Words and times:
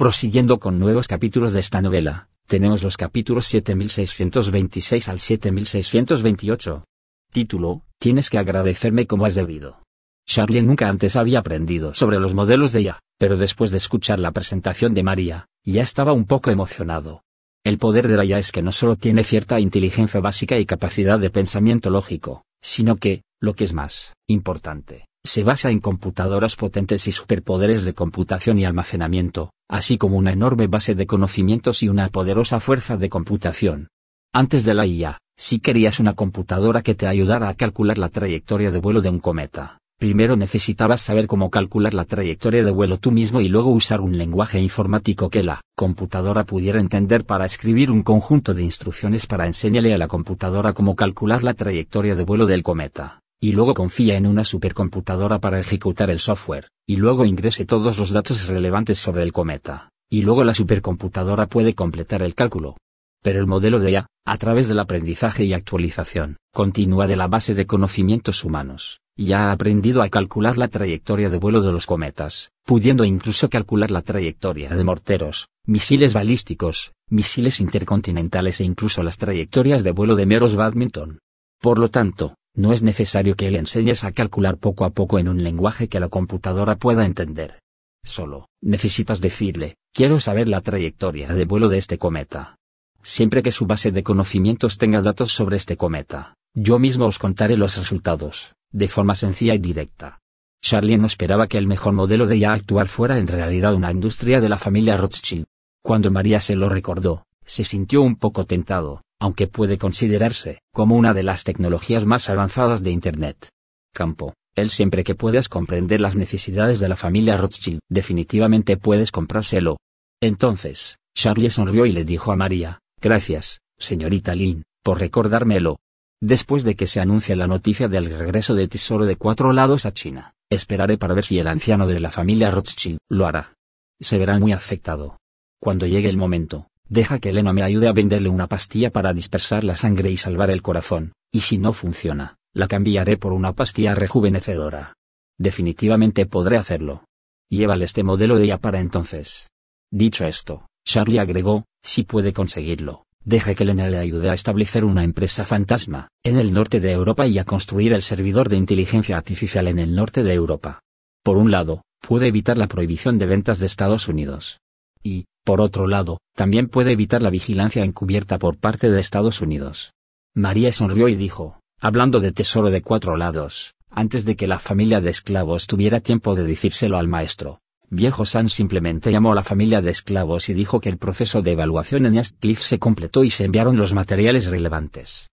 Prosiguiendo 0.00 0.60
con 0.60 0.78
nuevos 0.78 1.06
capítulos 1.08 1.52
de 1.52 1.60
esta 1.60 1.82
novela, 1.82 2.30
tenemos 2.46 2.82
los 2.82 2.96
capítulos 2.96 3.44
7626 3.48 5.10
al 5.10 5.20
7628. 5.20 6.86
Título, 7.30 7.82
Tienes 7.98 8.30
que 8.30 8.38
agradecerme 8.38 9.06
como 9.06 9.26
has 9.26 9.34
debido. 9.34 9.82
Charlie 10.26 10.62
nunca 10.62 10.88
antes 10.88 11.16
había 11.16 11.40
aprendido 11.40 11.92
sobre 11.92 12.18
los 12.18 12.32
modelos 12.32 12.72
de 12.72 12.80
ella, 12.80 13.00
pero 13.18 13.36
después 13.36 13.70
de 13.72 13.76
escuchar 13.76 14.20
la 14.20 14.32
presentación 14.32 14.94
de 14.94 15.02
María, 15.02 15.48
ya 15.66 15.82
estaba 15.82 16.14
un 16.14 16.24
poco 16.24 16.50
emocionado. 16.50 17.22
El 17.62 17.76
poder 17.76 18.08
de 18.08 18.16
la 18.16 18.24
IA 18.24 18.38
es 18.38 18.52
que 18.52 18.62
no 18.62 18.72
solo 18.72 18.96
tiene 18.96 19.22
cierta 19.22 19.60
inteligencia 19.60 20.20
básica 20.20 20.58
y 20.58 20.64
capacidad 20.64 21.18
de 21.18 21.28
pensamiento 21.28 21.90
lógico, 21.90 22.46
sino 22.62 22.96
que, 22.96 23.20
lo 23.38 23.52
que 23.52 23.64
es 23.64 23.74
más 23.74 24.14
importante, 24.26 25.09
se 25.30 25.44
basa 25.44 25.70
en 25.70 25.80
computadoras 25.80 26.56
potentes 26.56 27.06
y 27.06 27.12
superpoderes 27.12 27.84
de 27.84 27.94
computación 27.94 28.58
y 28.58 28.64
almacenamiento, 28.64 29.52
así 29.68 29.98
como 29.98 30.16
una 30.16 30.32
enorme 30.32 30.66
base 30.66 30.94
de 30.94 31.06
conocimientos 31.06 31.82
y 31.82 31.88
una 31.88 32.08
poderosa 32.08 32.58
fuerza 32.58 32.96
de 32.96 33.08
computación. 33.08 33.88
Antes 34.32 34.64
de 34.64 34.74
la 34.74 34.86
IA, 34.86 35.18
si 35.36 35.60
querías 35.60 36.00
una 36.00 36.14
computadora 36.14 36.82
que 36.82 36.94
te 36.94 37.06
ayudara 37.06 37.48
a 37.48 37.54
calcular 37.54 37.98
la 37.98 38.08
trayectoria 38.08 38.70
de 38.70 38.80
vuelo 38.80 39.02
de 39.02 39.10
un 39.10 39.20
cometa, 39.20 39.78
primero 39.98 40.36
necesitabas 40.36 41.00
saber 41.00 41.26
cómo 41.28 41.48
calcular 41.48 41.94
la 41.94 42.06
trayectoria 42.06 42.64
de 42.64 42.70
vuelo 42.72 42.98
tú 42.98 43.12
mismo 43.12 43.40
y 43.40 43.48
luego 43.48 43.70
usar 43.70 44.00
un 44.00 44.18
lenguaje 44.18 44.60
informático 44.60 45.30
que 45.30 45.42
la 45.42 45.60
computadora 45.76 46.44
pudiera 46.44 46.80
entender 46.80 47.24
para 47.24 47.46
escribir 47.46 47.90
un 47.90 48.02
conjunto 48.02 48.52
de 48.52 48.62
instrucciones 48.62 49.26
para 49.26 49.46
enseñarle 49.46 49.94
a 49.94 49.98
la 49.98 50.08
computadora 50.08 50.72
cómo 50.72 50.96
calcular 50.96 51.44
la 51.44 51.54
trayectoria 51.54 52.16
de 52.16 52.24
vuelo 52.24 52.46
del 52.46 52.62
cometa 52.62 53.20
y 53.40 53.52
luego 53.52 53.72
confía 53.72 54.16
en 54.16 54.26
una 54.26 54.44
supercomputadora 54.44 55.38
para 55.38 55.58
ejecutar 55.58 56.10
el 56.10 56.20
software, 56.20 56.68
y 56.86 56.96
luego 56.96 57.24
ingrese 57.24 57.64
todos 57.64 57.98
los 57.98 58.10
datos 58.10 58.46
relevantes 58.46 58.98
sobre 58.98 59.22
el 59.22 59.32
cometa, 59.32 59.90
y 60.10 60.22
luego 60.22 60.44
la 60.44 60.52
supercomputadora 60.52 61.46
puede 61.46 61.74
completar 61.74 62.20
el 62.22 62.34
cálculo. 62.34 62.76
Pero 63.22 63.40
el 63.40 63.46
modelo 63.46 63.80
de 63.80 63.92
IA, 63.92 64.06
a 64.26 64.38
través 64.38 64.68
del 64.68 64.78
aprendizaje 64.78 65.44
y 65.44 65.54
actualización, 65.54 66.36
continúa 66.52 67.06
de 67.06 67.16
la 67.16 67.28
base 67.28 67.54
de 67.54 67.66
conocimientos 67.66 68.44
humanos, 68.44 69.00
y 69.16 69.32
ha 69.32 69.52
aprendido 69.52 70.02
a 70.02 70.08
calcular 70.08 70.58
la 70.58 70.68
trayectoria 70.68 71.30
de 71.30 71.38
vuelo 71.38 71.62
de 71.62 71.72
los 71.72 71.86
cometas, 71.86 72.50
pudiendo 72.64 73.04
incluso 73.04 73.48
calcular 73.48 73.90
la 73.90 74.02
trayectoria 74.02 74.70
de 74.70 74.84
morteros, 74.84 75.48
misiles 75.66 76.12
balísticos, 76.12 76.92
misiles 77.08 77.60
intercontinentales 77.60 78.60
e 78.60 78.64
incluso 78.64 79.02
las 79.02 79.18
trayectorias 79.18 79.82
de 79.82 79.92
vuelo 79.92 80.16
de 80.16 80.26
meros 80.26 80.56
badminton. 80.56 81.18
Por 81.60 81.78
lo 81.78 81.90
tanto, 81.90 82.36
no 82.54 82.72
es 82.72 82.82
necesario 82.82 83.36
que 83.36 83.50
le 83.50 83.58
enseñes 83.58 84.04
a 84.04 84.12
calcular 84.12 84.56
poco 84.56 84.84
a 84.84 84.90
poco 84.90 85.18
en 85.18 85.28
un 85.28 85.42
lenguaje 85.42 85.88
que 85.88 86.00
la 86.00 86.08
computadora 86.08 86.76
pueda 86.76 87.06
entender. 87.06 87.60
Solo, 88.04 88.48
necesitas 88.60 89.20
decirle, 89.20 89.76
quiero 89.92 90.20
saber 90.20 90.48
la 90.48 90.60
trayectoria 90.60 91.28
de 91.32 91.44
vuelo 91.44 91.68
de 91.68 91.78
este 91.78 91.98
cometa. 91.98 92.56
Siempre 93.02 93.42
que 93.42 93.52
su 93.52 93.66
base 93.66 93.92
de 93.92 94.02
conocimientos 94.02 94.78
tenga 94.78 95.00
datos 95.00 95.32
sobre 95.32 95.56
este 95.56 95.76
cometa, 95.76 96.34
yo 96.54 96.78
mismo 96.78 97.06
os 97.06 97.18
contaré 97.18 97.56
los 97.56 97.76
resultados, 97.76 98.54
de 98.72 98.88
forma 98.88 99.14
sencilla 99.14 99.54
y 99.54 99.58
directa. 99.58 100.18
Charlie 100.62 100.98
no 100.98 101.06
esperaba 101.06 101.46
que 101.46 101.56
el 101.56 101.66
mejor 101.66 101.94
modelo 101.94 102.26
de 102.26 102.36
IA 102.36 102.52
actual 102.52 102.88
fuera 102.88 103.18
en 103.18 103.26
realidad 103.26 103.74
una 103.74 103.90
industria 103.90 104.40
de 104.40 104.48
la 104.48 104.58
familia 104.58 104.96
Rothschild. 104.96 105.46
Cuando 105.82 106.10
María 106.10 106.40
se 106.40 106.56
lo 106.56 106.68
recordó, 106.68 107.24
se 107.44 107.64
sintió 107.64 108.02
un 108.02 108.16
poco 108.16 108.44
tentado, 108.44 109.02
aunque 109.20 109.46
puede 109.46 109.78
considerarse 109.78 110.62
como 110.72 110.96
una 110.96 111.14
de 111.14 111.22
las 111.22 111.44
tecnologías 111.44 112.04
más 112.06 112.28
avanzadas 112.30 112.82
de 112.82 112.90
Internet. 112.90 113.50
Campo, 113.94 114.34
él 114.56 114.70
siempre 114.70 115.04
que 115.04 115.14
puedas 115.14 115.48
comprender 115.48 116.00
las 116.00 116.16
necesidades 116.16 116.80
de 116.80 116.88
la 116.88 116.96
familia 116.96 117.36
Rothschild, 117.36 117.80
definitivamente 117.88 118.76
puedes 118.76 119.12
comprárselo. 119.12 119.76
Entonces, 120.20 120.96
Charlie 121.14 121.50
sonrió 121.50 121.86
y 121.86 121.92
le 121.92 122.04
dijo 122.04 122.32
a 122.32 122.36
María, 122.36 122.80
gracias, 123.00 123.60
señorita 123.78 124.34
Lynn, 124.34 124.64
por 124.82 124.98
recordármelo. 124.98 125.76
Después 126.22 126.64
de 126.64 126.74
que 126.74 126.86
se 126.86 127.00
anuncie 127.00 127.36
la 127.36 127.46
noticia 127.46 127.88
del 127.88 128.06
regreso 128.06 128.54
de 128.54 128.68
Tesoro 128.68 129.06
de 129.06 129.16
cuatro 129.16 129.52
lados 129.52 129.86
a 129.86 129.92
China, 129.92 130.34
esperaré 130.50 130.98
para 130.98 131.14
ver 131.14 131.24
si 131.24 131.38
el 131.38 131.46
anciano 131.46 131.86
de 131.86 132.00
la 132.00 132.10
familia 132.10 132.50
Rothschild 132.50 132.98
lo 133.08 133.26
hará. 133.26 133.54
Se 134.00 134.18
verá 134.18 134.38
muy 134.38 134.52
afectado. 134.52 135.18
Cuando 135.60 135.86
llegue 135.86 136.08
el 136.08 136.16
momento, 136.16 136.68
Deja 136.90 137.20
que 137.20 137.28
Elena 137.28 137.52
me 137.52 137.62
ayude 137.62 137.86
a 137.86 137.92
venderle 137.92 138.28
una 138.28 138.48
pastilla 138.48 138.90
para 138.90 139.14
dispersar 139.14 139.62
la 139.62 139.76
sangre 139.76 140.10
y 140.10 140.16
salvar 140.16 140.50
el 140.50 140.60
corazón, 140.60 141.12
y 141.30 141.40
si 141.40 141.56
no 141.56 141.72
funciona, 141.72 142.36
la 142.52 142.66
cambiaré 142.66 143.16
por 143.16 143.32
una 143.32 143.52
pastilla 143.52 143.94
rejuvenecedora. 143.94 144.94
Definitivamente 145.38 146.26
podré 146.26 146.56
hacerlo. 146.56 147.04
Llévale 147.48 147.84
este 147.84 148.02
modelo 148.02 148.36
de 148.36 148.44
ella 148.44 148.58
para 148.58 148.80
entonces. 148.80 149.50
Dicho 149.92 150.26
esto, 150.26 150.66
Charlie 150.84 151.20
agregó, 151.20 151.64
si 151.80 152.02
puede 152.02 152.32
conseguirlo, 152.32 153.04
deje 153.24 153.54
que 153.54 153.62
Elena 153.62 153.86
le 153.86 153.98
ayude 153.98 154.28
a 154.28 154.34
establecer 154.34 154.84
una 154.84 155.04
empresa 155.04 155.44
fantasma, 155.44 156.08
en 156.24 156.38
el 156.38 156.52
norte 156.52 156.80
de 156.80 156.90
Europa 156.90 157.24
y 157.28 157.38
a 157.38 157.44
construir 157.44 157.92
el 157.92 158.02
servidor 158.02 158.48
de 158.48 158.56
inteligencia 158.56 159.16
artificial 159.16 159.68
en 159.68 159.78
el 159.78 159.94
norte 159.94 160.24
de 160.24 160.34
Europa. 160.34 160.80
Por 161.22 161.36
un 161.36 161.52
lado, 161.52 161.82
puede 162.00 162.26
evitar 162.26 162.58
la 162.58 162.66
prohibición 162.66 163.16
de 163.16 163.26
ventas 163.26 163.60
de 163.60 163.66
Estados 163.66 164.08
Unidos. 164.08 164.58
Y, 165.02 165.26
por 165.44 165.60
otro 165.60 165.86
lado, 165.86 166.18
también 166.34 166.68
puede 166.68 166.92
evitar 166.92 167.22
la 167.22 167.30
vigilancia 167.30 167.84
encubierta 167.84 168.38
por 168.38 168.58
parte 168.58 168.90
de 168.90 169.00
Estados 169.00 169.40
Unidos. 169.40 169.92
María 170.34 170.72
sonrió 170.72 171.08
y 171.08 171.16
dijo, 171.16 171.60
hablando 171.80 172.20
de 172.20 172.32
tesoro 172.32 172.70
de 172.70 172.82
cuatro 172.82 173.16
lados, 173.16 173.74
antes 173.90 174.24
de 174.24 174.36
que 174.36 174.46
la 174.46 174.58
familia 174.58 175.00
de 175.00 175.10
esclavos 175.10 175.66
tuviera 175.66 176.00
tiempo 176.00 176.34
de 176.34 176.44
decírselo 176.44 176.98
al 176.98 177.08
maestro. 177.08 177.60
Viejo 177.88 178.24
San 178.24 178.48
simplemente 178.48 179.10
llamó 179.10 179.32
a 179.32 179.34
la 179.34 179.42
familia 179.42 179.82
de 179.82 179.90
esclavos 179.90 180.48
y 180.48 180.54
dijo 180.54 180.80
que 180.80 180.88
el 180.88 180.98
proceso 180.98 181.42
de 181.42 181.52
evaluación 181.52 182.06
en 182.06 182.16
East 182.16 182.36
Cliff 182.38 182.62
se 182.62 182.78
completó 182.78 183.24
y 183.24 183.30
se 183.30 183.44
enviaron 183.44 183.76
los 183.76 183.94
materiales 183.94 184.46
relevantes 184.46 185.30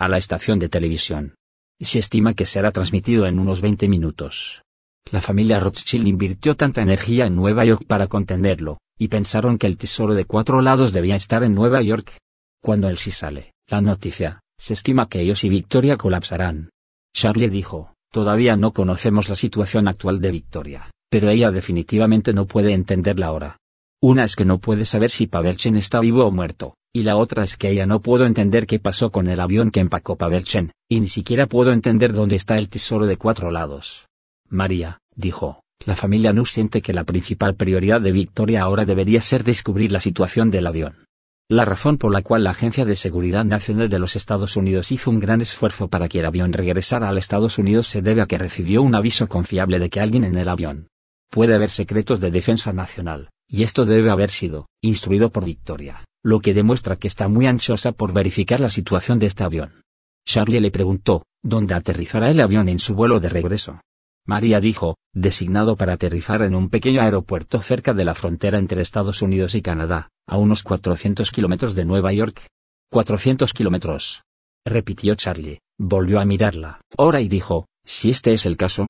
a 0.00 0.08
la 0.08 0.16
estación 0.16 0.58
de 0.58 0.70
televisión. 0.70 1.34
Y 1.78 1.84
se 1.84 1.98
estima 1.98 2.32
que 2.32 2.46
será 2.46 2.72
transmitido 2.72 3.26
en 3.26 3.38
unos 3.38 3.60
20 3.60 3.86
minutos. 3.86 4.62
La 5.10 5.20
familia 5.20 5.60
Rothschild 5.60 6.08
invirtió 6.08 6.56
tanta 6.56 6.80
energía 6.80 7.26
en 7.26 7.36
Nueva 7.36 7.66
York 7.66 7.84
para 7.86 8.06
contenerlo, 8.06 8.78
y 9.00 9.08
pensaron 9.08 9.56
que 9.56 9.66
el 9.66 9.78
tesoro 9.78 10.12
de 10.12 10.26
cuatro 10.26 10.60
lados 10.60 10.92
debía 10.92 11.16
estar 11.16 11.42
en 11.42 11.54
Nueva 11.54 11.80
York. 11.80 12.18
Cuando 12.62 12.90
él 12.90 12.98
sí 12.98 13.10
sale, 13.10 13.54
la 13.66 13.80
noticia, 13.80 14.40
se 14.58 14.74
estima 14.74 15.08
que 15.08 15.22
ellos 15.22 15.42
y 15.42 15.48
Victoria 15.48 15.96
colapsarán. 15.96 16.68
Charlie 17.14 17.48
dijo, 17.48 17.94
todavía 18.12 18.56
no 18.56 18.74
conocemos 18.74 19.30
la 19.30 19.36
situación 19.36 19.88
actual 19.88 20.20
de 20.20 20.30
Victoria, 20.32 20.90
pero 21.08 21.30
ella 21.30 21.50
definitivamente 21.50 22.34
no 22.34 22.44
puede 22.44 22.74
entenderla 22.74 23.28
ahora. 23.28 23.56
Una 24.02 24.24
es 24.24 24.36
que 24.36 24.44
no 24.44 24.58
puede 24.58 24.84
saber 24.84 25.10
si 25.10 25.26
Pavelchen 25.26 25.76
está 25.76 26.00
vivo 26.00 26.26
o 26.26 26.30
muerto, 26.30 26.74
y 26.92 27.02
la 27.02 27.16
otra 27.16 27.42
es 27.42 27.56
que 27.56 27.70
ella 27.70 27.86
no 27.86 28.02
puedo 28.02 28.26
entender 28.26 28.66
qué 28.66 28.78
pasó 28.80 29.10
con 29.10 29.28
el 29.28 29.40
avión 29.40 29.70
que 29.70 29.80
empacó 29.80 30.16
Pavelchen, 30.16 30.72
y 30.90 31.00
ni 31.00 31.08
siquiera 31.08 31.46
puedo 31.46 31.72
entender 31.72 32.12
dónde 32.12 32.36
está 32.36 32.58
el 32.58 32.68
tesoro 32.68 33.06
de 33.06 33.16
cuatro 33.16 33.50
lados. 33.50 34.08
María, 34.50 35.00
dijo, 35.14 35.62
la 35.86 35.96
familia 35.96 36.32
Nu 36.32 36.44
siente 36.44 36.82
que 36.82 36.92
la 36.92 37.04
principal 37.04 37.54
prioridad 37.54 38.00
de 38.00 38.12
Victoria 38.12 38.62
ahora 38.62 38.84
debería 38.84 39.22
ser 39.22 39.44
descubrir 39.44 39.92
la 39.92 40.00
situación 40.00 40.50
del 40.50 40.66
avión. 40.66 41.06
La 41.48 41.64
razón 41.64 41.98
por 41.98 42.12
la 42.12 42.22
cual 42.22 42.44
la 42.44 42.50
Agencia 42.50 42.84
de 42.84 42.94
Seguridad 42.94 43.44
Nacional 43.44 43.88
de 43.88 43.98
los 43.98 44.14
Estados 44.14 44.56
Unidos 44.56 44.92
hizo 44.92 45.10
un 45.10 45.18
gran 45.18 45.40
esfuerzo 45.40 45.88
para 45.88 46.08
que 46.08 46.20
el 46.20 46.26
avión 46.26 46.52
regresara 46.52 47.08
a 47.08 47.12
los 47.12 47.20
Estados 47.20 47.58
Unidos 47.58 47.88
se 47.88 48.02
debe 48.02 48.20
a 48.20 48.26
que 48.26 48.38
recibió 48.38 48.82
un 48.82 48.94
aviso 48.94 49.26
confiable 49.26 49.78
de 49.78 49.90
que 49.90 50.00
alguien 50.00 50.24
en 50.24 50.36
el 50.36 50.48
avión. 50.48 50.88
Puede 51.30 51.54
haber 51.54 51.70
secretos 51.70 52.20
de 52.20 52.30
defensa 52.30 52.72
nacional, 52.72 53.30
Y 53.48 53.64
esto 53.64 53.84
debe 53.84 54.10
haber 54.10 54.30
sido, 54.30 54.68
instruido 54.80 55.30
por 55.30 55.44
Victoria, 55.44 56.04
lo 56.22 56.38
que 56.38 56.54
demuestra 56.54 56.94
que 56.94 57.08
está 57.08 57.26
muy 57.26 57.46
ansiosa 57.46 57.90
por 57.90 58.12
verificar 58.12 58.60
la 58.60 58.70
situación 58.70 59.18
de 59.18 59.26
este 59.26 59.42
avión. 59.42 59.82
Charlie 60.24 60.60
le 60.60 60.70
preguntó, 60.70 61.24
¿dónde 61.42 61.74
aterrizará 61.74 62.30
el 62.30 62.40
avión 62.40 62.68
en 62.68 62.78
su 62.78 62.94
vuelo 62.94 63.18
de 63.18 63.28
regreso? 63.28 63.80
María 64.26 64.60
dijo, 64.60 64.96
designado 65.12 65.76
para 65.76 65.94
aterrizar 65.94 66.42
en 66.42 66.54
un 66.54 66.68
pequeño 66.68 67.00
aeropuerto 67.00 67.60
cerca 67.60 67.94
de 67.94 68.04
la 68.04 68.14
frontera 68.14 68.58
entre 68.58 68.82
Estados 68.82 69.22
Unidos 69.22 69.54
y 69.54 69.62
Canadá, 69.62 70.10
a 70.26 70.36
unos 70.36 70.62
400 70.62 71.30
kilómetros 71.30 71.74
de 71.74 71.84
Nueva 71.84 72.12
York. 72.12 72.46
400 72.92 73.52
kilómetros. 73.52 74.22
Repitió 74.66 75.14
Charlie, 75.14 75.60
volvió 75.78 76.20
a 76.20 76.24
mirarla, 76.24 76.80
ahora 76.98 77.20
y 77.20 77.28
dijo, 77.28 77.66
si 77.84 78.10
este 78.10 78.34
es 78.34 78.46
el 78.46 78.56
caso. 78.56 78.86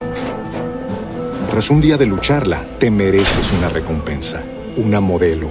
Tras 1.51 1.71
un 1.71 1.81
día 1.81 1.97
de 1.97 2.07
lucharla, 2.07 2.65
te 2.79 2.91
mereces 2.91 3.53
una 3.53 3.69
recompensa, 3.69 4.45
una 4.77 5.01
modelo, 5.01 5.51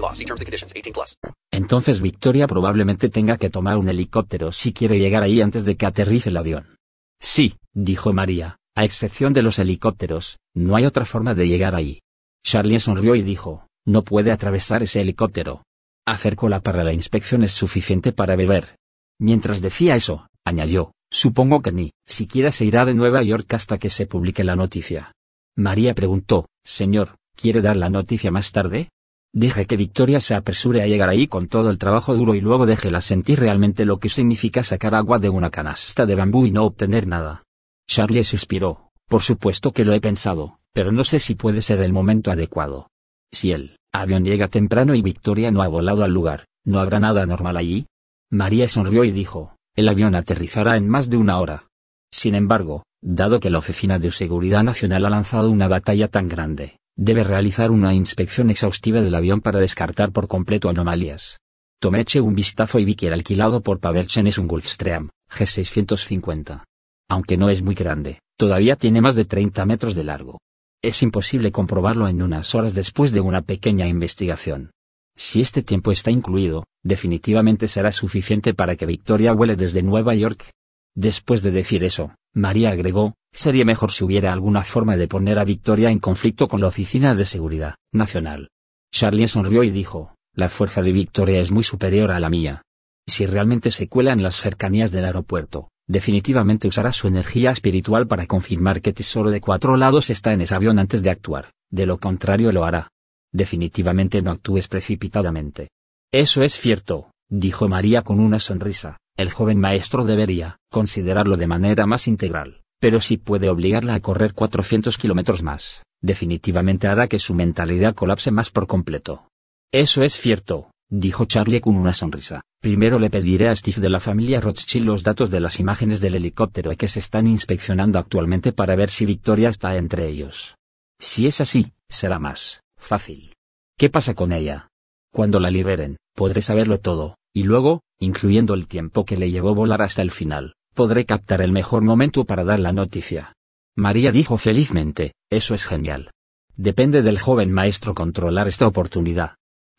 law. 0.11 0.15
See 0.15 0.25
terms 0.25 0.41
and 0.41 0.45
conditions. 0.45 0.73
18 0.75 0.93
plus. 0.93 1.17
Entonces 1.51 2.01
Victoria 2.01 2.47
probablemente 2.47 3.09
tenga 3.09 3.37
que 3.37 3.49
tomar 3.49 3.77
un 3.77 3.89
helicóptero 3.89 4.51
si 4.51 4.73
quiere 4.73 4.99
llegar 4.99 5.23
ahí 5.23 5.41
antes 5.41 5.65
de 5.65 5.75
que 5.75 5.85
aterrice 5.85 6.29
el 6.29 6.37
avión. 6.37 6.77
Sí, 7.19 7.55
dijo 7.73 8.13
María, 8.13 8.57
a 8.75 8.83
excepción 8.83 9.33
de 9.33 9.41
los 9.41 9.59
helicópteros, 9.59 10.39
no 10.55 10.75
hay 10.75 10.85
otra 10.85 11.05
forma 11.05 11.33
de 11.33 11.47
llegar 11.47 11.75
ahí. 11.75 11.99
Charlie 12.43 12.79
sonrió 12.79 13.15
y 13.15 13.21
dijo, 13.21 13.67
no 13.85 14.03
puede 14.03 14.31
atravesar 14.31 14.83
ese 14.83 15.01
helicóptero. 15.01 15.63
Hacer 16.05 16.35
cola 16.35 16.61
para 16.61 16.83
la 16.83 16.93
inspección 16.93 17.43
es 17.43 17.51
suficiente 17.51 18.11
para 18.11 18.35
beber. 18.35 18.75
Mientras 19.19 19.61
decía 19.61 19.95
eso, 19.95 20.27
añadió, 20.45 20.93
supongo 21.11 21.61
que 21.61 21.71
ni 21.71 21.91
siquiera 22.07 22.51
se 22.51 22.65
irá 22.65 22.85
de 22.85 22.95
Nueva 22.95 23.21
York 23.21 23.53
hasta 23.53 23.77
que 23.77 23.89
se 23.89 24.07
publique 24.07 24.43
la 24.43 24.55
noticia. 24.55 25.13
María 25.55 25.93
preguntó, 25.93 26.47
Señor, 26.63 27.17
¿quiere 27.35 27.61
dar 27.61 27.77
la 27.77 27.89
noticia 27.89 28.31
más 28.31 28.51
tarde? 28.51 28.89
Deje 29.33 29.65
que 29.65 29.77
Victoria 29.77 30.19
se 30.19 30.35
apresure 30.35 30.81
a 30.81 30.87
llegar 30.87 31.07
ahí 31.07 31.27
con 31.27 31.47
todo 31.47 31.69
el 31.69 31.77
trabajo 31.77 32.13
duro 32.15 32.35
y 32.35 32.41
luego 32.41 32.65
déjela 32.65 32.99
sentir 32.99 33.39
realmente 33.39 33.85
lo 33.85 33.97
que 33.97 34.09
significa 34.09 34.63
sacar 34.63 34.93
agua 34.93 35.19
de 35.19 35.29
una 35.29 35.49
canasta 35.49 36.05
de 36.05 36.15
bambú 36.15 36.45
y 36.45 36.51
no 36.51 36.65
obtener 36.65 37.07
nada. 37.07 37.43
Charlie 37.87 38.25
suspiró, 38.25 38.89
por 39.07 39.21
supuesto 39.21 39.71
que 39.71 39.85
lo 39.85 39.93
he 39.93 40.01
pensado, 40.01 40.59
pero 40.73 40.91
no 40.91 41.05
sé 41.05 41.19
si 41.19 41.35
puede 41.35 41.61
ser 41.61 41.79
el 41.79 41.93
momento 41.93 42.29
adecuado. 42.29 42.89
Si 43.31 43.53
el 43.53 43.77
avión 43.93 44.25
llega 44.25 44.49
temprano 44.49 44.95
y 44.95 45.01
Victoria 45.01 45.49
no 45.49 45.61
ha 45.61 45.67
volado 45.69 46.03
al 46.03 46.13
lugar, 46.13 46.47
¿no 46.65 46.79
habrá 46.79 46.99
nada 46.99 47.25
normal 47.25 47.55
allí? 47.55 47.87
María 48.29 48.67
sonrió 48.67 49.05
y 49.05 49.11
dijo, 49.11 49.55
el 49.75 49.87
avión 49.87 50.13
aterrizará 50.13 50.75
en 50.75 50.89
más 50.89 51.09
de 51.09 51.15
una 51.15 51.39
hora. 51.39 51.67
Sin 52.11 52.35
embargo, 52.35 52.83
dado 53.01 53.39
que 53.39 53.49
la 53.49 53.59
Oficina 53.59 53.97
de 53.97 54.11
Seguridad 54.11 54.63
Nacional 54.63 55.05
ha 55.05 55.09
lanzado 55.09 55.49
una 55.49 55.69
batalla 55.69 56.09
tan 56.09 56.27
grande, 56.27 56.77
debe 56.95 57.23
realizar 57.23 57.71
una 57.71 57.93
inspección 57.93 58.49
exhaustiva 58.49 59.01
del 59.01 59.15
avión 59.15 59.41
para 59.41 59.59
descartar 59.59 60.11
por 60.11 60.27
completo 60.27 60.69
anomalías. 60.69 61.39
Tomé 61.79 62.01
eché 62.01 62.21
un 62.21 62.35
vistazo 62.35 62.77
y 62.79 62.85
vi 62.85 62.95
que 62.95 63.07
el 63.07 63.13
alquilado 63.13 63.61
por 63.61 63.79
Pavelchen 63.79 64.27
es 64.27 64.37
un 64.37 64.47
Gulfstream, 64.47 65.09
G650. 65.31 66.63
Aunque 67.09 67.37
no 67.37 67.49
es 67.49 67.63
muy 67.63 67.73
grande, 67.73 68.19
todavía 68.37 68.75
tiene 68.75 69.01
más 69.01 69.15
de 69.15 69.25
30 69.25 69.65
metros 69.65 69.95
de 69.95 70.03
largo. 70.03 70.39
Es 70.83 71.01
imposible 71.01 71.51
comprobarlo 71.51 72.07
en 72.07 72.21
unas 72.21 72.55
horas 72.55 72.73
después 72.73 73.11
de 73.11 73.21
una 73.21 73.41
pequeña 73.41 73.87
investigación. 73.87 74.71
Si 75.15 75.41
este 75.41 75.61
tiempo 75.61 75.91
está 75.91 76.11
incluido, 76.11 76.65
definitivamente 76.83 77.67
será 77.67 77.91
suficiente 77.91 78.53
para 78.53 78.75
que 78.75 78.85
Victoria 78.85 79.33
vuele 79.33 79.55
desde 79.55 79.83
Nueva 79.83 80.15
York. 80.15 80.49
Después 80.95 81.41
de 81.41 81.51
decir 81.51 81.83
eso, 81.83 82.15
María 82.33 82.71
agregó, 82.71 83.15
sería 83.33 83.65
mejor 83.65 83.91
si 83.91 84.05
hubiera 84.05 84.31
alguna 84.31 84.63
forma 84.63 84.95
de 84.95 85.07
poner 85.07 85.37
a 85.37 85.43
Victoria 85.43 85.91
en 85.91 85.99
conflicto 85.99 86.47
con 86.47 86.61
la 86.61 86.67
Oficina 86.67 87.13
de 87.13 87.25
Seguridad 87.25 87.75
Nacional. 87.91 88.49
Charlie 88.91 89.27
sonrió 89.27 89.63
y 89.63 89.69
dijo, 89.69 90.15
la 90.33 90.47
fuerza 90.47 90.81
de 90.81 90.93
Victoria 90.93 91.41
es 91.41 91.51
muy 91.51 91.63
superior 91.63 92.11
a 92.11 92.19
la 92.19 92.29
mía. 92.29 92.61
Si 93.05 93.25
realmente 93.25 93.69
se 93.71 93.89
cuela 93.89 94.13
en 94.13 94.23
las 94.23 94.35
cercanías 94.35 94.91
del 94.91 95.05
aeropuerto, 95.05 95.71
definitivamente 95.87 96.69
usará 96.69 96.93
su 96.93 97.07
energía 97.07 97.51
espiritual 97.51 98.07
para 98.07 98.27
confirmar 98.27 98.81
que 98.81 98.93
Tesoro 98.93 99.29
de 99.29 99.41
Cuatro 99.41 99.75
Lados 99.75 100.09
está 100.09 100.31
en 100.31 100.41
ese 100.41 100.55
avión 100.55 100.79
antes 100.79 101.01
de 101.01 101.09
actuar, 101.09 101.51
de 101.69 101.85
lo 101.85 101.97
contrario 101.97 102.53
lo 102.53 102.63
hará. 102.63 102.91
Definitivamente 103.33 104.21
no 104.21 104.31
actúes 104.31 104.69
precipitadamente. 104.69 105.69
Eso 106.13 106.43
es 106.43 106.53
cierto, 106.53 107.11
dijo 107.29 107.67
María 107.67 108.03
con 108.03 108.21
una 108.21 108.39
sonrisa, 108.39 108.99
el 109.17 109.31
joven 109.31 109.59
maestro 109.59 110.03
debería 110.03 110.57
considerarlo 110.69 111.37
de 111.37 111.47
manera 111.47 111.85
más 111.85 112.07
integral, 112.07 112.61
pero 112.79 113.01
si 113.01 113.17
puede 113.17 113.49
obligarla 113.49 113.95
a 113.95 113.99
correr 113.99 114.33
400 114.33 114.97
kilómetros 114.97 115.43
más, 115.43 115.83
definitivamente 116.01 116.87
hará 116.87 117.07
que 117.07 117.19
su 117.19 117.33
mentalidad 117.33 117.93
colapse 117.93 118.31
más 118.31 118.49
por 118.49 118.67
completo. 118.67 119.27
Eso 119.71 120.03
es 120.03 120.13
cierto, 120.13 120.71
dijo 120.89 121.25
Charlie 121.25 121.61
con 121.61 121.75
una 121.75 121.93
sonrisa. 121.93 122.41
Primero 122.59 122.99
le 122.99 123.09
pediré 123.09 123.49
a 123.49 123.55
Steve 123.55 123.81
de 123.81 123.89
la 123.89 123.99
familia 123.99 124.41
Rothschild 124.41 124.85
los 124.85 125.03
datos 125.03 125.29
de 125.29 125.39
las 125.39 125.59
imágenes 125.59 125.99
del 126.01 126.15
helicóptero 126.15 126.75
que 126.75 126.87
se 126.87 126.99
están 126.99 127.27
inspeccionando 127.27 127.97
actualmente 127.97 128.51
para 128.51 128.75
ver 128.75 128.89
si 128.89 129.05
Victoria 129.05 129.49
está 129.49 129.77
entre 129.77 130.07
ellos. 130.07 130.55
Si 130.99 131.25
es 131.25 131.41
así, 131.41 131.73
será 131.89 132.19
más 132.19 132.61
fácil. 132.77 133.35
¿Qué 133.77 133.89
pasa 133.89 134.13
con 134.13 134.31
ella? 134.31 134.67
Cuando 135.11 135.39
la 135.39 135.49
liberen, 135.49 135.97
podré 136.15 136.41
saberlo 136.41 136.79
todo, 136.79 137.15
y 137.33 137.43
luego, 137.43 137.81
incluyendo 137.99 138.53
el 138.53 138.67
tiempo 138.67 139.05
que 139.05 139.17
le 139.17 139.31
llevó 139.31 139.55
volar 139.55 139.81
hasta 139.81 140.01
el 140.01 140.11
final, 140.11 140.55
podré 140.73 141.05
captar 141.05 141.41
el 141.41 141.51
mejor 141.51 141.83
momento 141.83 142.25
para 142.25 142.43
dar 142.43 142.59
la 142.59 142.73
noticia. 142.73 143.33
María 143.75 144.11
dijo 144.11 144.37
felizmente, 144.37 145.13
eso 145.29 145.53
es 145.53 145.65
genial. 145.65 146.11
Depende 146.55 147.01
del 147.01 147.19
joven 147.19 147.51
maestro 147.51 147.95
controlar 147.95 148.47
esta 148.47 148.67
oportunidad. 148.67 149.35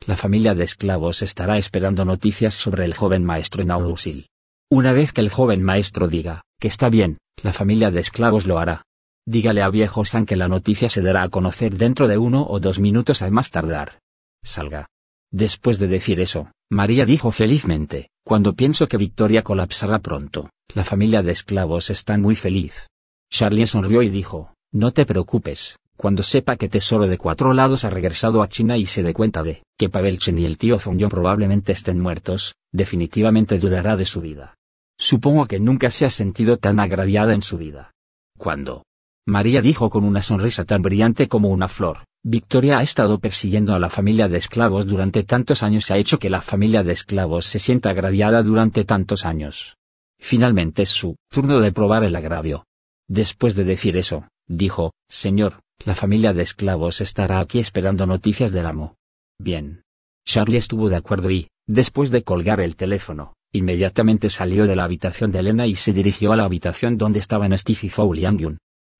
La 0.07 0.17
familia 0.17 0.55
de 0.55 0.65
esclavos 0.65 1.23
estará 1.23 1.59
esperando 1.59 2.05
noticias 2.05 2.55
sobre 2.55 2.85
el 2.85 2.95
joven 2.95 3.25
maestro 3.25 3.63
en 3.63 3.71
Aurusil. 3.71 4.29
Una 4.71 4.93
vez 4.93 5.13
que 5.13 5.21
el 5.21 5.29
joven 5.29 5.63
maestro 5.63 6.09
diga, 6.09 6.43
que 6.59 6.69
está 6.69 6.89
bien, 6.89 7.19
la 7.43 7.53
familia 7.53 7.91
de 7.91 8.01
esclavos 8.01 8.47
lo 8.47 8.59
hará. 8.59 8.85
Dígale 9.27 9.63
a 9.63 9.69
viejo 9.69 10.05
San 10.05 10.27
que 10.27 10.37
la 10.37 10.49
noticia 10.49 10.89
se 10.89 11.03
dará 11.03 11.23
a 11.23 11.29
conocer 11.29 11.77
dentro 11.77 12.09
de 12.09 12.19
uno 12.19 12.45
o 12.49 12.59
dos 12.59 12.81
minutos 12.81 13.23
a 13.23 13.31
más 13.31 13.51
tardar. 13.51 14.01
Salga. 14.43 14.89
Después 15.33 15.79
de 15.79 15.89
decir 15.89 16.21
eso, 16.21 16.53
María 16.71 17.07
dijo 17.07 17.33
felizmente, 17.33 18.11
cuando 18.23 18.53
pienso 18.53 18.87
que 18.87 18.99
Victoria 18.99 19.43
colapsará 19.43 19.99
pronto, 19.99 20.51
la 20.75 20.85
familia 20.85 21.23
de 21.23 21.33
esclavos 21.33 21.91
está 21.91 22.19
muy 22.19 22.37
feliz. 22.37 22.87
Charlie 23.31 23.67
sonrió 23.67 24.03
y 24.03 24.11
dijo, 24.11 24.53
no 24.73 24.93
te 24.93 25.07
preocupes, 25.07 25.79
cuando 25.97 26.23
sepa 26.23 26.57
que 26.57 26.69
Tesoro 26.69 27.07
de 27.07 27.17
Cuatro 27.17 27.55
Lados 27.55 27.85
ha 27.85 27.91
regresado 27.91 28.43
a 28.43 28.49
China 28.49 28.77
y 28.77 28.85
se 28.85 29.03
dé 29.03 29.15
cuenta 29.15 29.43
de 29.43 29.63
que 29.79 29.89
Pavelchen 29.89 30.39
y 30.39 30.45
el 30.45 30.59
tío 30.59 30.79
Zongyong 30.79 31.11
probablemente 31.11 31.73
estén 31.73 31.99
muertos, 31.99 32.55
definitivamente 32.71 33.59
dudará 33.59 33.97
de 33.97 34.05
su 34.05 34.21
vida. 34.21 34.55
Supongo 34.99 35.47
que 35.47 35.61
nunca 35.61 35.91
se 35.91 36.05
ha 36.05 36.11
sentido 36.11 36.59
tan 36.59 36.79
agraviada 36.79 37.33
en 37.33 37.43
su 37.43 37.57
vida. 37.57 37.93
Cuando 38.39 38.85
María 39.27 39.63
dijo 39.63 39.89
con 39.89 40.05
una 40.05 40.23
sonrisa 40.23 40.65
tan 40.65 40.83
brillante 40.83 41.29
como 41.29 41.49
una 41.49 41.69
flor, 41.69 42.05
Victoria 42.25 42.79
ha 42.79 42.83
estado 42.83 43.21
persiguiendo 43.21 43.75
a 43.75 43.79
la 43.79 43.89
familia 43.89 44.29
de 44.29 44.39
esclavos 44.39 44.87
durante 44.87 45.23
tantos 45.23 45.63
años 45.63 45.91
y 45.91 45.93
ha 45.93 45.97
hecho 45.97 46.19
que 46.19 46.31
la 46.31 46.41
familia 46.43 46.83
de 46.83 46.93
esclavos 46.93 47.47
se 47.47 47.61
sienta 47.61 47.91
agraviada 47.91 48.43
durante 48.43 48.85
tantos 48.85 49.25
años. 49.25 49.77
Finalmente 50.19 50.83
es 50.83 50.91
su 50.91 51.17
turno 51.31 51.61
de 51.61 51.71
probar 51.71 52.03
el 52.03 52.17
agravio. 52.17 52.65
Después 53.09 53.55
de 53.55 53.65
decir 53.65 53.97
eso, 53.97 54.29
dijo, 54.49 54.93
Señor, 55.09 55.61
la 55.85 55.95
familia 55.95 56.33
de 56.33 56.43
esclavos 56.43 57.01
estará 57.01 57.39
aquí 57.39 57.61
esperando 57.61 58.07
noticias 58.07 58.51
del 58.51 58.67
amo. 58.67 58.97
Bien. 59.39 59.83
Charlie 60.25 60.59
estuvo 60.59 60.89
de 60.89 60.97
acuerdo 60.97 61.31
y, 61.31 61.49
después 61.67 62.11
de 62.11 62.23
colgar 62.23 62.61
el 62.61 62.77
teléfono, 62.77 63.35
Inmediatamente 63.55 64.31
salió 64.31 64.67
de 64.67 64.75
la 64.75 64.85
habitación 64.85 65.31
de 65.31 65.41
Elena 65.41 65.67
y 65.67 65.77
se 65.77 65.93
dirigió 65.93 66.33
a 66.33 66.37
la 66.37 66.45
habitación 66.45 66.97
donde 66.97 67.19
estaban 67.19 67.57
Steve 67.59 67.81
y 67.83 67.89
Foul 67.91 68.19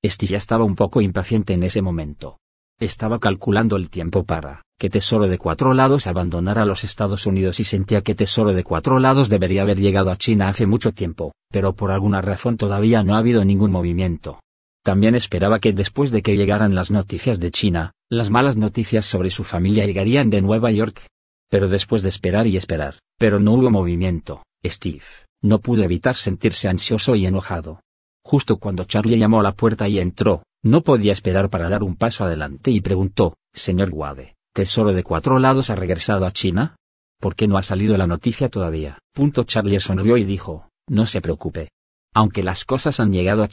Steve 0.05 0.33
ya 0.33 0.39
estaba 0.39 0.65
un 0.65 0.75
poco 0.75 1.01
impaciente 1.01 1.55
en 1.55 1.63
ese 1.63 1.81
momento. 1.81 2.39
Estaba 2.81 3.21
calculando 3.21 3.77
el 3.77 3.89
tiempo 3.89 4.25
para 4.25 4.63
que 4.79 4.91
Tesoro 4.91 5.29
de 5.29 5.39
Cuatro 5.39 5.75
Lados 5.75 6.09
abandonara 6.09 6.65
los 6.65 6.83
Estados 6.83 7.27
Unidos 7.27 7.61
y 7.61 7.65
sentía 7.65 8.03
que 8.03 8.17
Tesoro 8.17 8.53
de 8.53 8.65
Cuatro 8.65 8.99
Lados 8.99 9.29
debería 9.29 9.63
haber 9.63 9.79
llegado 9.79 10.11
a 10.11 10.17
China 10.17 10.49
hace 10.49 10.67
mucho 10.67 10.91
tiempo, 10.91 11.33
pero 11.53 11.77
por 11.77 11.93
alguna 11.93 12.21
razón 12.21 12.57
todavía 12.57 13.05
no 13.05 13.15
ha 13.15 13.19
habido 13.19 13.45
ningún 13.45 13.71
movimiento. 13.71 14.41
También 14.83 15.15
esperaba 15.15 15.61
que 15.61 15.73
después 15.73 16.11
de 16.11 16.23
que 16.23 16.37
llegaran 16.37 16.75
las 16.75 16.91
noticias 16.91 17.39
de 17.39 17.53
China, 17.53 17.93
las 18.11 18.31
malas 18.31 18.57
noticias 18.57 19.07
sobre 19.07 19.31
su 19.31 19.45
familia 19.45 19.87
llegarían 19.87 20.31
de 20.31 20.43
Nueva 20.43 20.73
York. 20.73 21.07
Pero 21.49 21.69
después 21.69 22.03
de 22.03 22.09
esperar 22.09 22.49
y 22.49 22.57
esperar, 22.57 22.97
pero 23.19 23.39
no 23.39 23.53
hubo 23.53 23.71
movimiento, 23.71 24.43
Steve, 24.67 25.05
no 25.41 25.61
pudo 25.61 25.85
evitar 25.85 26.17
sentirse 26.17 26.69
ansioso 26.69 27.15
y 27.15 27.27
enojado. 27.27 27.79
Justo 28.25 28.59
cuando 28.59 28.85
Charlie 28.85 29.19
llamó 29.19 29.41
a 29.41 29.43
la 29.43 29.53
puerta 29.53 29.89
y 29.89 29.99
entró, 29.99 30.43
no 30.63 30.83
podía 30.83 31.13
esperar 31.13 31.51
para 31.51 31.69
dar 31.69 31.83
un 31.83 31.97
paso 31.97 32.25
adelante 32.25 32.71
y 32.71 32.81
preguntó, 32.81 33.37
Señor 33.53 33.91
Wade, 33.93 34.37
¿Tesoro 34.55 34.93
de 34.93 35.03
Cuatro 35.03 35.39
Lados 35.39 35.71
ha 35.71 35.75
regresado 35.75 36.25
a 36.25 36.33
China? 36.33 36.77
¿Por 37.21 37.35
qué 37.35 37.49
no 37.49 37.59
ha 37.59 37.63
salido 37.63 37.97
la 37.97 38.07
noticia 38.07 38.49
todavía? 38.49 38.99
Punto 39.13 39.45
Charlie 39.45 39.81
sonrió 39.81 40.17
y 40.17 40.25
dijo, 40.25 40.69
no 40.89 41.07
se 41.07 41.21
preocupe. 41.21 41.71
Aunque 42.15 42.43
las 42.43 42.65
cosas 42.65 43.01
han 43.01 43.13
llegado 43.13 43.45
a... 43.45 43.49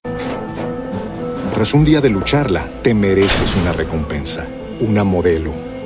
Tras 1.54 1.74
un 1.74 1.86
día 1.86 2.02
de 2.02 2.10
lucharla, 2.10 2.68
te 2.82 2.94
mereces 2.94 3.56
una 3.56 3.74
recompensa, 3.74 4.48
una 4.82 5.04
modelo, 5.04 5.69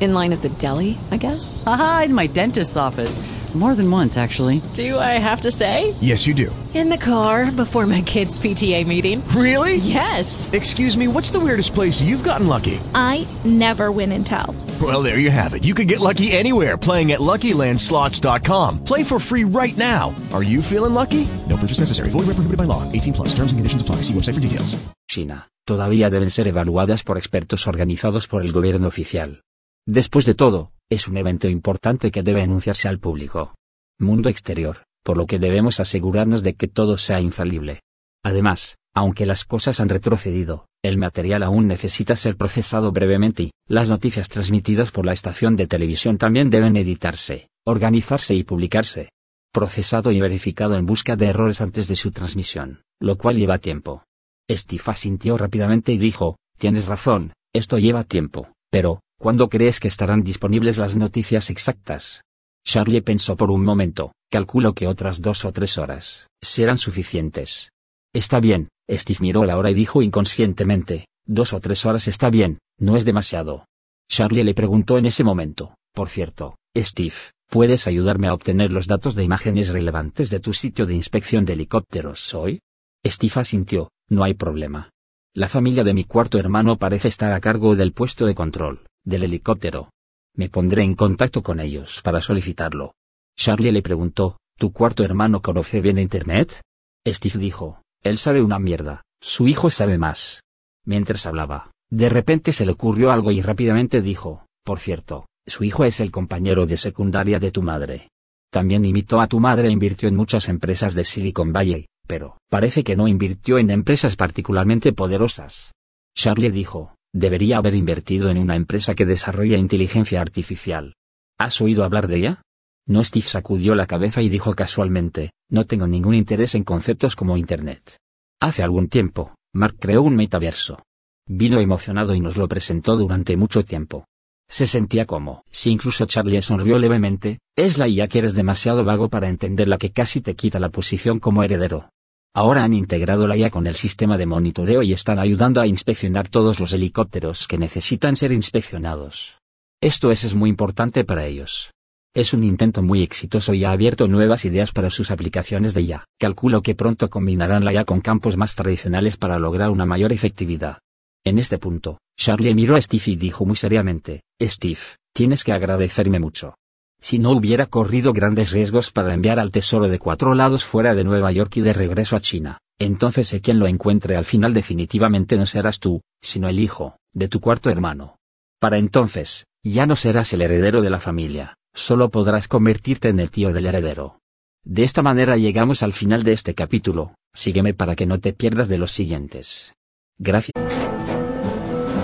In 0.00 0.12
line 0.12 0.32
at 0.32 0.42
the 0.42 0.48
deli, 0.48 0.98
I 1.10 1.16
guess? 1.16 1.62
Aha, 1.66 2.02
in 2.06 2.14
my 2.14 2.26
dentist's 2.26 2.76
office. 2.76 3.18
More 3.54 3.76
than 3.76 3.88
once, 3.88 4.18
actually. 4.18 4.60
Do 4.74 4.98
I 4.98 5.12
have 5.22 5.42
to 5.42 5.50
say? 5.52 5.94
Yes, 6.00 6.26
you 6.26 6.34
do. 6.34 6.50
In 6.74 6.88
the 6.88 6.98
car 6.98 7.52
before 7.52 7.86
my 7.86 8.02
kids' 8.02 8.36
PTA 8.40 8.84
meeting. 8.84 9.22
Really? 9.28 9.76
Yes. 9.76 10.50
Excuse 10.52 10.96
me, 10.96 11.06
what's 11.06 11.30
the 11.30 11.38
weirdest 11.38 11.72
place 11.72 12.02
you've 12.02 12.24
gotten 12.24 12.48
lucky? 12.48 12.80
I 12.96 13.28
never 13.44 13.92
win 13.92 14.10
and 14.10 14.26
tell. 14.26 14.56
Well, 14.82 15.04
there 15.04 15.20
you 15.20 15.30
have 15.30 15.54
it. 15.54 15.62
You 15.62 15.72
can 15.72 15.86
get 15.86 16.00
lucky 16.00 16.32
anywhere 16.32 16.76
playing 16.76 17.12
at 17.12 17.20
LuckyLandSlots.com. 17.20 18.82
Play 18.82 19.04
for 19.04 19.20
free 19.20 19.44
right 19.44 19.76
now. 19.76 20.12
Are 20.32 20.42
you 20.42 20.60
feeling 20.60 20.94
lucky? 20.94 21.28
No 21.48 21.56
purchase 21.56 21.78
necessary. 21.78 22.10
Void 22.10 22.26
where 22.26 22.34
prohibited 22.34 22.58
by 22.58 22.64
law. 22.64 22.82
18 22.90 23.14
plus. 23.14 23.28
Terms 23.28 23.52
and 23.52 23.58
conditions 23.60 23.82
apply. 23.82 24.02
See 24.02 24.14
website 24.14 24.34
for 24.34 24.40
details. 24.40 24.74
China, 25.06 25.48
todavía 25.64 26.10
deben 26.10 26.30
ser 26.30 26.48
evaluadas 26.48 27.04
por 27.04 27.18
expertos 27.18 27.68
organizados 27.68 28.26
por 28.26 28.42
el 28.42 28.50
gobierno 28.50 28.88
oficial. 28.88 29.42
Después 29.86 30.24
de 30.24 30.34
todo, 30.34 30.72
es 30.90 31.08
un 31.08 31.16
evento 31.16 31.48
importante 31.48 32.10
que 32.10 32.22
debe 32.22 32.42
anunciarse 32.42 32.88
al 32.88 32.98
público. 32.98 33.54
Mundo 33.98 34.28
exterior, 34.28 34.84
por 35.02 35.18
lo 35.18 35.26
que 35.26 35.38
debemos 35.38 35.78
asegurarnos 35.78 36.42
de 36.42 36.54
que 36.54 36.68
todo 36.68 36.96
sea 36.96 37.20
infalible. 37.20 37.82
Además, 38.24 38.76
aunque 38.94 39.26
las 39.26 39.44
cosas 39.44 39.80
han 39.80 39.90
retrocedido, 39.90 40.66
el 40.82 40.96
material 40.96 41.42
aún 41.42 41.66
necesita 41.66 42.16
ser 42.16 42.36
procesado 42.36 42.92
brevemente 42.92 43.44
y, 43.44 43.50
las 43.66 43.88
noticias 43.88 44.28
transmitidas 44.28 44.90
por 44.90 45.04
la 45.04 45.12
estación 45.12 45.56
de 45.56 45.66
televisión 45.66 46.16
también 46.16 46.48
deben 46.48 46.76
editarse, 46.76 47.48
organizarse 47.66 48.34
y 48.34 48.42
publicarse. 48.44 49.10
Procesado 49.52 50.12
y 50.12 50.20
verificado 50.20 50.76
en 50.76 50.86
busca 50.86 51.16
de 51.16 51.26
errores 51.26 51.60
antes 51.60 51.88
de 51.88 51.96
su 51.96 52.10
transmisión, 52.10 52.82
lo 53.00 53.18
cual 53.18 53.36
lleva 53.36 53.58
tiempo. 53.58 54.04
Steve 54.50 54.82
asintió 54.86 55.36
rápidamente 55.36 55.92
y 55.92 55.98
dijo, 55.98 56.38
tienes 56.58 56.86
razón, 56.86 57.32
esto 57.52 57.78
lleva 57.78 58.04
tiempo, 58.04 58.48
pero, 58.70 59.00
¿cuándo 59.18 59.48
crees 59.48 59.80
que 59.80 59.88
estarán 59.88 60.22
disponibles 60.22 60.78
las 60.78 60.96
noticias 60.96 61.50
exactas? 61.50 62.22
Charlie 62.64 63.02
pensó 63.02 63.36
por 63.36 63.50
un 63.50 63.64
momento, 63.64 64.12
calculo 64.30 64.74
que 64.74 64.86
otras 64.86 65.20
dos 65.20 65.44
o 65.44 65.52
tres 65.52 65.78
horas, 65.78 66.28
serán 66.42 66.78
suficientes. 66.78 67.70
Está 68.12 68.40
bien, 68.40 68.68
Steve 68.90 69.18
miró 69.20 69.44
la 69.44 69.58
hora 69.58 69.70
y 69.70 69.74
dijo 69.74 70.02
inconscientemente, 70.02 71.06
dos 71.26 71.52
o 71.52 71.60
tres 71.60 71.84
horas 71.84 72.08
está 72.08 72.30
bien, 72.30 72.58
no 72.78 72.96
es 72.96 73.04
demasiado. 73.04 73.66
Charlie 74.08 74.44
le 74.44 74.54
preguntó 74.54 74.98
en 74.98 75.06
ese 75.06 75.24
momento, 75.24 75.74
por 75.92 76.08
cierto, 76.08 76.56
Steve, 76.76 77.14
¿puedes 77.48 77.86
ayudarme 77.86 78.28
a 78.28 78.34
obtener 78.34 78.72
los 78.72 78.86
datos 78.86 79.14
de 79.14 79.24
imágenes 79.24 79.68
relevantes 79.68 80.30
de 80.30 80.40
tu 80.40 80.52
sitio 80.52 80.86
de 80.86 80.94
inspección 80.94 81.44
de 81.44 81.54
helicópteros 81.54 82.34
hoy? 82.34 82.60
Steve 83.06 83.32
asintió, 83.36 83.90
no 84.08 84.24
hay 84.24 84.34
problema. 84.34 84.90
La 85.34 85.48
familia 85.48 85.84
de 85.84 85.94
mi 85.94 86.04
cuarto 86.04 86.38
hermano 86.38 86.78
parece 86.78 87.08
estar 87.08 87.32
a 87.32 87.40
cargo 87.40 87.76
del 87.76 87.92
puesto 87.92 88.26
de 88.26 88.34
control, 88.34 88.86
del 89.04 89.24
helicóptero. 89.24 89.90
Me 90.34 90.48
pondré 90.48 90.82
en 90.82 90.94
contacto 90.94 91.42
con 91.42 91.60
ellos 91.60 92.00
para 92.02 92.20
solicitarlo. 92.20 92.94
Charlie 93.36 93.72
le 93.72 93.82
preguntó, 93.82 94.38
¿tu 94.58 94.72
cuarto 94.72 95.04
hermano 95.04 95.42
conoce 95.42 95.80
bien 95.80 95.98
Internet? 95.98 96.60
Steve 97.06 97.38
dijo, 97.38 97.82
él 98.02 98.18
sabe 98.18 98.42
una 98.42 98.58
mierda, 98.58 99.02
su 99.20 99.48
hijo 99.48 99.70
sabe 99.70 99.98
más. 99.98 100.42
Mientras 100.84 101.26
hablaba, 101.26 101.70
de 101.90 102.08
repente 102.08 102.52
se 102.52 102.66
le 102.66 102.72
ocurrió 102.72 103.12
algo 103.12 103.30
y 103.30 103.42
rápidamente 103.42 104.02
dijo, 104.02 104.46
por 104.64 104.80
cierto, 104.80 105.26
su 105.46 105.64
hijo 105.64 105.84
es 105.84 106.00
el 106.00 106.10
compañero 106.10 106.66
de 106.66 106.76
secundaria 106.76 107.38
de 107.38 107.50
tu 107.50 107.62
madre. 107.62 108.08
También 108.50 108.84
imitó 108.84 109.20
a 109.20 109.26
tu 109.26 109.40
madre 109.40 109.68
e 109.68 109.72
invirtió 109.72 110.08
en 110.08 110.16
muchas 110.16 110.48
empresas 110.48 110.94
de 110.94 111.04
Silicon 111.04 111.52
Valley, 111.52 111.86
pero 112.06 112.38
parece 112.50 112.84
que 112.84 112.96
no 112.96 113.08
invirtió 113.08 113.58
en 113.58 113.70
empresas 113.70 114.16
particularmente 114.16 114.92
poderosas. 114.92 115.72
Charlie 116.14 116.50
dijo, 116.50 116.93
debería 117.14 117.58
haber 117.58 117.74
invertido 117.74 118.28
en 118.28 118.38
una 118.38 118.56
empresa 118.56 118.94
que 118.94 119.06
desarrolla 119.06 119.56
inteligencia 119.56 120.20
artificial. 120.20 120.96
¿Has 121.38 121.60
oído 121.60 121.84
hablar 121.84 122.08
de 122.08 122.16
ella? 122.16 122.42
No 122.86 123.02
Steve 123.02 123.26
sacudió 123.26 123.74
la 123.74 123.86
cabeza 123.86 124.20
y 124.20 124.28
dijo 124.28 124.54
casualmente, 124.54 125.30
no 125.48 125.64
tengo 125.64 125.86
ningún 125.86 126.14
interés 126.14 126.54
en 126.54 126.64
conceptos 126.64 127.16
como 127.16 127.36
Internet. 127.36 127.98
Hace 128.40 128.62
algún 128.62 128.88
tiempo, 128.88 129.34
Mark 129.54 129.76
creó 129.78 130.02
un 130.02 130.16
metaverso. 130.16 130.82
Vino 131.26 131.60
emocionado 131.60 132.14
y 132.14 132.20
nos 132.20 132.36
lo 132.36 132.48
presentó 132.48 132.96
durante 132.96 133.36
mucho 133.36 133.64
tiempo. 133.64 134.04
Se 134.50 134.66
sentía 134.66 135.06
como, 135.06 135.44
si 135.50 135.70
incluso 135.70 136.04
Charlie 136.06 136.42
sonrió 136.42 136.78
levemente, 136.78 137.38
es 137.56 137.78
la 137.78 137.88
IA 137.88 138.08
que 138.08 138.18
eres 138.18 138.34
demasiado 138.34 138.84
vago 138.84 139.08
para 139.08 139.28
entender 139.28 139.68
la 139.68 139.78
que 139.78 139.92
casi 139.92 140.20
te 140.20 140.34
quita 140.34 140.60
la 140.60 140.68
posición 140.68 141.20
como 141.20 141.42
heredero. 141.42 141.88
Ahora 142.36 142.64
han 142.64 142.72
integrado 142.72 143.28
la 143.28 143.36
IA 143.36 143.48
con 143.48 143.68
el 143.68 143.76
sistema 143.76 144.18
de 144.18 144.26
monitoreo 144.26 144.82
y 144.82 144.92
están 144.92 145.20
ayudando 145.20 145.60
a 145.60 145.68
inspeccionar 145.68 146.28
todos 146.28 146.58
los 146.58 146.72
helicópteros 146.72 147.46
que 147.46 147.58
necesitan 147.58 148.16
ser 148.16 148.32
inspeccionados. 148.32 149.38
Esto 149.80 150.10
es, 150.10 150.24
es 150.24 150.34
muy 150.34 150.50
importante 150.50 151.04
para 151.04 151.26
ellos. 151.26 151.70
Es 152.12 152.34
un 152.34 152.42
intento 152.42 152.82
muy 152.82 153.02
exitoso 153.02 153.54
y 153.54 153.62
ha 153.62 153.70
abierto 153.70 154.08
nuevas 154.08 154.44
ideas 154.44 154.72
para 154.72 154.90
sus 154.90 155.12
aplicaciones 155.12 155.74
de 155.74 155.82
IA. 155.82 156.04
Calculo 156.18 156.60
que 156.60 156.74
pronto 156.74 157.08
combinarán 157.08 157.64
la 157.64 157.72
IA 157.72 157.84
con 157.84 158.00
campos 158.00 158.36
más 158.36 158.56
tradicionales 158.56 159.16
para 159.16 159.38
lograr 159.38 159.70
una 159.70 159.86
mayor 159.86 160.12
efectividad. 160.12 160.78
En 161.24 161.38
este 161.38 161.58
punto, 161.58 161.98
Charlie 162.16 162.54
miró 162.54 162.74
a 162.74 162.82
Steve 162.82 163.04
y 163.06 163.16
dijo 163.16 163.46
muy 163.46 163.56
seriamente, 163.56 164.22
Steve, 164.42 164.80
tienes 165.12 165.44
que 165.44 165.52
agradecerme 165.52 166.18
mucho. 166.18 166.56
Si 167.04 167.18
no 167.18 167.32
hubiera 167.32 167.66
corrido 167.66 168.14
grandes 168.14 168.50
riesgos 168.50 168.90
para 168.90 169.12
enviar 169.12 169.38
al 169.38 169.50
tesoro 169.50 169.88
de 169.88 169.98
cuatro 169.98 170.34
lados 170.34 170.64
fuera 170.64 170.94
de 170.94 171.04
Nueva 171.04 171.30
York 171.32 171.54
y 171.58 171.60
de 171.60 171.74
regreso 171.74 172.16
a 172.16 172.20
China, 172.20 172.60
entonces 172.78 173.28
sé 173.28 173.42
quien 173.42 173.58
lo 173.58 173.66
encuentre 173.66 174.16
al 174.16 174.24
final 174.24 174.54
definitivamente 174.54 175.36
no 175.36 175.44
serás 175.44 175.80
tú, 175.80 176.00
sino 176.22 176.48
el 176.48 176.58
hijo, 176.58 176.96
de 177.12 177.28
tu 177.28 177.40
cuarto 177.40 177.68
hermano. 177.68 178.16
Para 178.58 178.78
entonces, 178.78 179.44
ya 179.62 179.84
no 179.84 179.96
serás 179.96 180.32
el 180.32 180.40
heredero 180.40 180.80
de 180.80 180.88
la 180.88 180.98
familia, 180.98 181.58
solo 181.74 182.08
podrás 182.08 182.48
convertirte 182.48 183.10
en 183.10 183.20
el 183.20 183.30
tío 183.30 183.52
del 183.52 183.66
heredero. 183.66 184.20
De 184.64 184.82
esta 184.82 185.02
manera 185.02 185.36
llegamos 185.36 185.82
al 185.82 185.92
final 185.92 186.22
de 186.22 186.32
este 186.32 186.54
capítulo, 186.54 187.16
sígueme 187.34 187.74
para 187.74 187.96
que 187.96 188.06
no 188.06 188.18
te 188.18 188.32
pierdas 188.32 188.68
de 188.68 188.78
los 188.78 188.92
siguientes. 188.92 189.74
Gracias. 190.16 190.54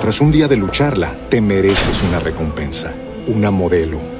Tras 0.02 0.20
un 0.20 0.30
día 0.30 0.46
de 0.46 0.58
lucharla, 0.58 1.14
te 1.30 1.40
mereces 1.40 2.02
una 2.02 2.20
recompensa, 2.20 2.94
una 3.28 3.50
modelo, 3.50 4.19